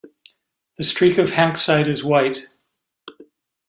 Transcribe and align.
The 0.79 0.83
streak 0.83 1.19
of 1.19 1.29
Hanksite 1.29 1.87
is 1.87 2.03
white. 2.03 2.47